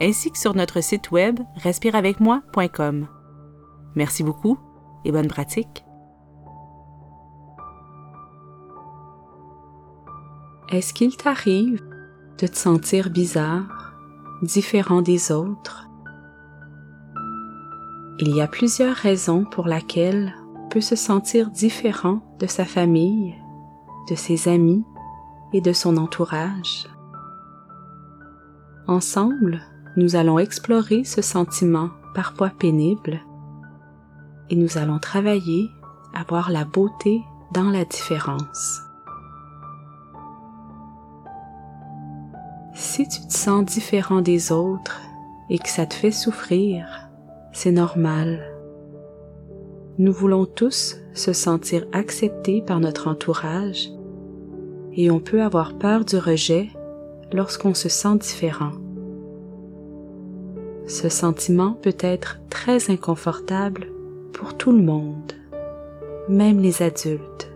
[0.00, 3.08] ainsi que sur notre site web respireavecmoi.com.
[3.94, 4.58] Merci beaucoup
[5.04, 5.84] et bonne pratique.
[10.70, 11.82] Est-ce qu'il t'arrive
[12.38, 13.94] de te sentir bizarre,
[14.42, 15.88] différent des autres?
[18.20, 23.34] Il y a plusieurs raisons pour lesquelles on peut se sentir différent de sa famille,
[24.10, 24.84] de ses amis
[25.52, 26.86] et de son entourage.
[28.86, 29.62] Ensemble,
[29.98, 33.20] nous allons explorer ce sentiment parfois pénible
[34.48, 35.68] et nous allons travailler
[36.14, 37.20] à voir la beauté
[37.52, 38.80] dans la différence.
[42.74, 45.00] Si tu te sens différent des autres
[45.50, 46.86] et que ça te fait souffrir,
[47.52, 48.54] c'est normal.
[49.98, 53.90] Nous voulons tous se sentir acceptés par notre entourage
[54.92, 56.68] et on peut avoir peur du rejet
[57.32, 58.70] lorsqu'on se sent différent.
[60.88, 63.88] Ce sentiment peut être très inconfortable
[64.32, 65.34] pour tout le monde,
[66.30, 67.50] même les adultes.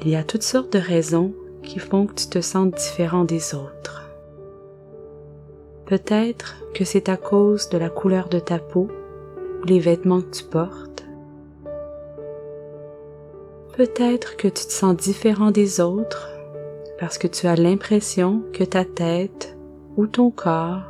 [0.00, 3.54] Il y a toutes sortes de raisons qui font que tu te sens différent des
[3.54, 4.08] autres.
[5.84, 8.88] Peut-être que c'est à cause de la couleur de ta peau
[9.60, 11.04] ou les vêtements que tu portes.
[13.76, 16.33] Peut-être que tu te sens différent des autres
[17.04, 19.58] parce que tu as l'impression que ta tête
[19.98, 20.86] ou ton corps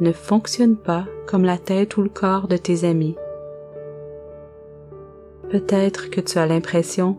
[0.00, 3.16] ne fonctionne pas comme la tête ou le corps de tes amis.
[5.50, 7.18] Peut-être que tu as l'impression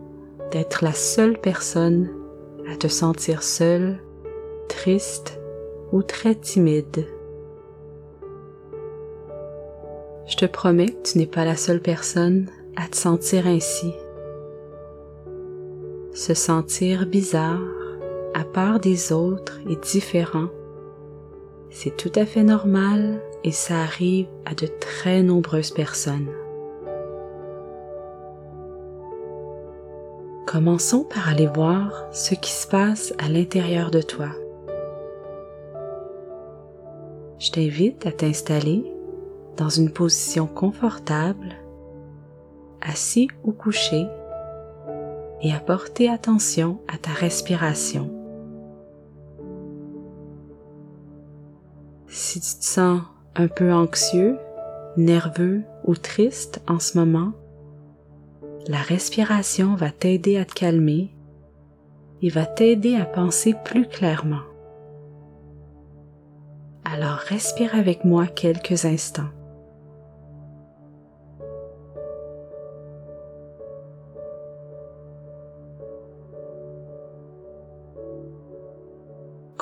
[0.50, 2.10] d'être la seule personne
[2.68, 4.00] à te sentir seule,
[4.68, 5.38] triste
[5.92, 7.06] ou très timide.
[10.26, 13.92] Je te promets que tu n'es pas la seule personne à te sentir ainsi.
[16.14, 17.60] Se sentir bizarre,
[18.34, 20.48] à part des autres et différent,
[21.70, 26.28] c'est tout à fait normal et ça arrive à de très nombreuses personnes.
[30.46, 34.28] Commençons par aller voir ce qui se passe à l'intérieur de toi.
[37.40, 38.84] Je t'invite à t'installer
[39.56, 41.56] dans une position confortable,
[42.80, 44.06] assis ou couché,
[45.42, 48.23] et à porter attention à ta respiration.
[52.16, 53.02] Si tu te sens
[53.34, 54.38] un peu anxieux,
[54.96, 57.32] nerveux ou triste en ce moment,
[58.68, 61.12] la respiration va t'aider à te calmer
[62.22, 64.44] et va t'aider à penser plus clairement.
[66.84, 69.30] Alors respire avec moi quelques instants.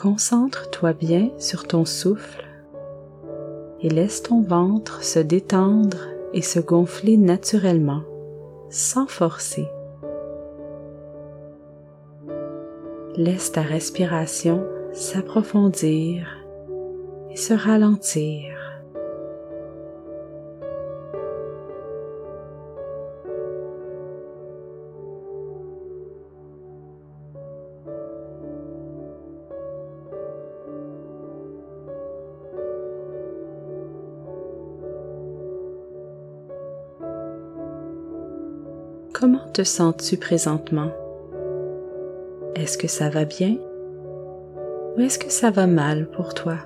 [0.02, 2.44] Concentre-toi bien sur ton souffle
[3.80, 8.02] et laisse ton ventre se détendre et se gonfler naturellement,
[8.68, 9.68] sans forcer.
[13.14, 16.26] Laisse ta respiration s'approfondir
[17.30, 18.51] et se ralentir.
[39.22, 40.90] Comment te sens-tu présentement?
[42.56, 43.56] Est-ce que ça va bien?
[44.96, 46.56] Ou est-ce que ça va mal pour toi?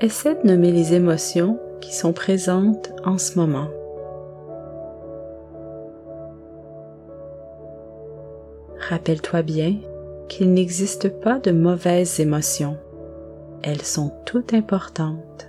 [0.00, 3.66] Essaie de nommer les émotions qui sont présentes en ce moment.
[8.88, 9.78] Rappelle-toi bien
[10.28, 12.76] qu'il n'existe pas de mauvaises émotions.
[13.64, 15.48] Elles sont toutes importantes.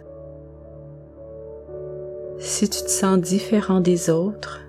[2.39, 4.61] Si tu te sens différent des autres,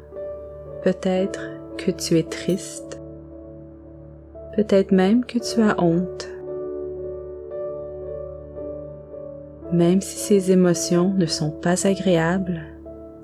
[0.83, 1.41] peut-être
[1.77, 2.99] que tu es triste,
[4.57, 6.29] peut-être même que tu as honte.
[9.71, 12.63] Même si ces émotions ne sont pas agréables,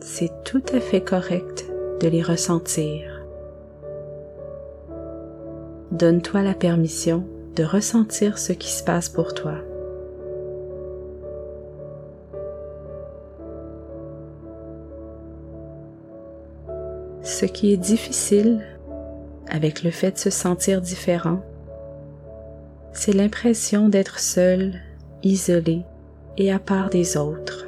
[0.00, 1.64] c'est tout à fait correct
[2.02, 3.23] de les ressentir.
[5.90, 7.25] Donne-toi la permission
[7.56, 9.55] de ressentir ce qui se passe pour toi.
[17.36, 18.64] Ce qui est difficile
[19.48, 21.40] avec le fait de se sentir différent,
[22.92, 24.75] c'est l'impression d'être seul,
[25.25, 25.82] isolé
[26.38, 27.66] et à part des autres.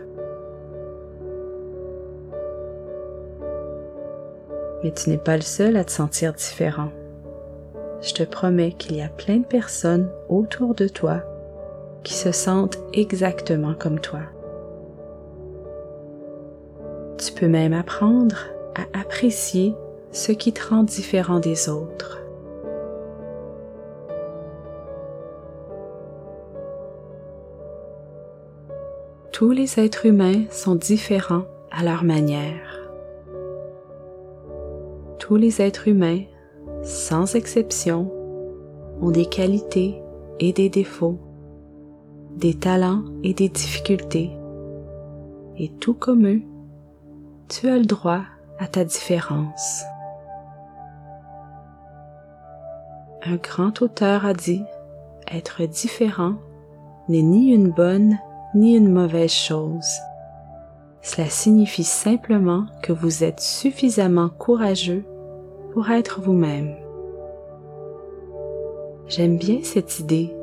[4.84, 6.92] Mais tu n'es pas le seul à te sentir différent.
[8.02, 11.24] Je te promets qu'il y a plein de personnes autour de toi
[12.04, 14.20] qui se sentent exactement comme toi.
[17.18, 18.36] Tu peux même apprendre
[18.76, 19.74] à apprécier
[20.12, 22.20] ce qui te rend différent des autres.
[29.32, 32.90] Tous les êtres humains sont différents à leur manière.
[35.18, 36.22] Tous les êtres humains,
[36.82, 38.10] sans exception,
[39.02, 40.00] ont des qualités
[40.40, 41.18] et des défauts,
[42.36, 44.30] des talents et des difficultés.
[45.58, 46.42] Et tout comme eux,
[47.48, 48.22] tu as le droit
[48.58, 49.84] à ta différence.
[53.24, 54.64] Un grand auteur a dit,
[55.32, 56.34] être différent
[57.08, 58.18] n'est ni une bonne
[58.54, 60.00] ni une mauvaise chose.
[61.02, 65.04] Cela signifie simplement que vous êtes suffisamment courageux
[65.72, 66.74] pour être vous-même.
[69.08, 70.34] J'aime bien cette idée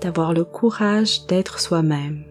[0.00, 2.24] d'avoir le courage d'être soi-même.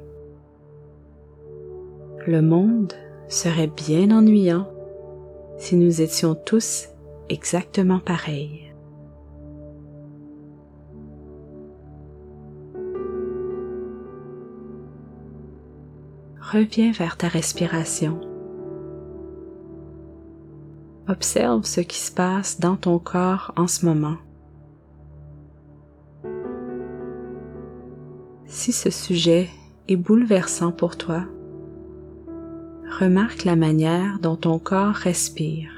[2.27, 2.93] Le monde
[3.29, 4.67] serait bien ennuyant
[5.61, 6.89] si nous étions tous
[7.29, 8.73] exactement pareils.
[16.41, 18.19] Reviens vers ta respiration.
[21.07, 24.17] Observe ce qui se passe dans ton corps en ce moment.
[28.47, 29.47] Si ce sujet
[29.87, 31.25] est bouleversant pour toi,
[32.91, 35.71] remarque la manière dont ton corps respire.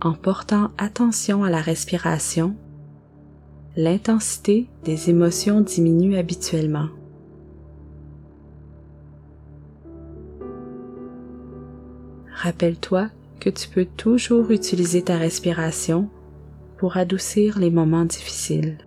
[0.00, 2.56] En portant attention à la respiration,
[3.76, 6.88] l'intensité des émotions diminue habituellement.
[12.34, 16.08] Rappelle-toi que tu peux toujours utiliser ta respiration
[16.78, 18.78] pour adoucir les moments difficiles.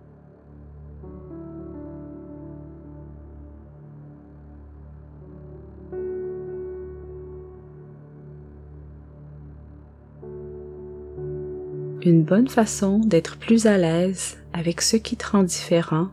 [12.06, 16.06] Une bonne façon d'être plus à l'aise avec ce qui te rend différent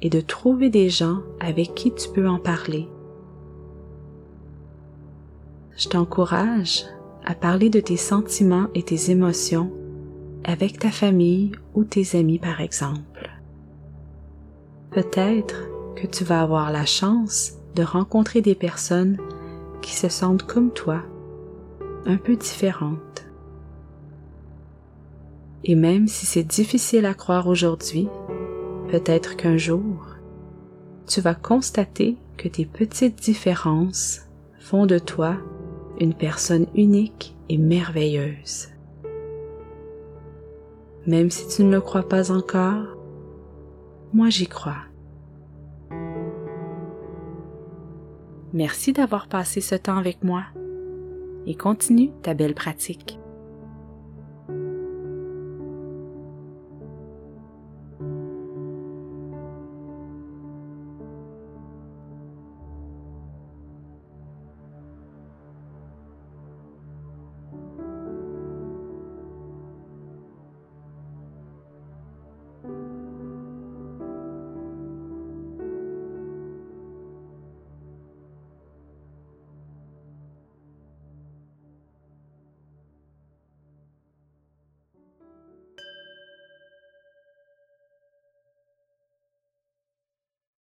[0.00, 2.88] est de trouver des gens avec qui tu peux en parler.
[5.76, 6.86] Je t'encourage
[7.26, 9.70] à parler de tes sentiments et tes émotions
[10.44, 13.30] avec ta famille ou tes amis par exemple.
[14.92, 19.18] Peut-être que tu vas avoir la chance de rencontrer des personnes
[19.82, 21.02] qui se sentent comme toi,
[22.06, 23.26] un peu différentes.
[25.64, 28.08] Et même si c'est difficile à croire aujourd'hui,
[28.88, 30.16] peut-être qu'un jour,
[31.06, 34.22] tu vas constater que tes petites différences
[34.58, 35.36] font de toi
[36.00, 38.68] une personne unique et merveilleuse.
[41.06, 42.96] Même si tu ne le crois pas encore,
[44.12, 44.84] moi j'y crois.
[48.52, 50.44] Merci d'avoir passé ce temps avec moi
[51.46, 53.18] et continue ta belle pratique.